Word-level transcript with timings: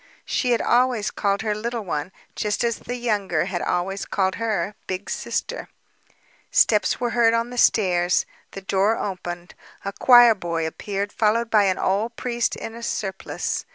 She 0.25 0.49
had 0.49 0.63
always 0.63 1.11
called 1.11 1.43
her, 1.43 1.53
"Little 1.53 1.83
One," 1.85 2.11
just 2.35 2.63
as 2.63 2.77
the 2.79 2.95
younger 2.95 3.45
had 3.45 3.61
always 3.61 4.03
called 4.07 4.33
her 4.41 4.73
"Big 4.87 5.11
Sister." 5.11 5.67
Steps 6.49 6.99
were 6.99 7.11
heard 7.11 7.35
on 7.35 7.51
the 7.51 7.57
stairs. 7.59 8.25
The 8.53 8.61
door 8.61 8.97
opened. 8.97 9.53
A 9.85 9.93
choir 9.93 10.33
boy 10.33 10.65
appeared, 10.65 11.13
followed 11.13 11.51
by 11.51 11.65
an 11.65 11.77
old 11.77 12.15
priest 12.15 12.55
in 12.55 12.73
a 12.73 12.81
surplice. 12.81 13.63